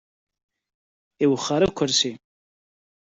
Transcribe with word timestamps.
Iwexxer 1.23 1.61
akersi. 1.67 2.11